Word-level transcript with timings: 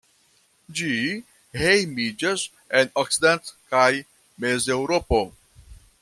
Ĝi 0.77 0.93
hejmiĝas 1.63 2.45
en 2.79 2.89
okcident- 3.03 3.53
kaj 3.75 3.85
Mezeŭropo. 4.45 5.21